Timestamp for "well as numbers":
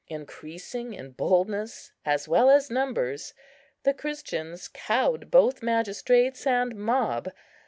2.27-3.35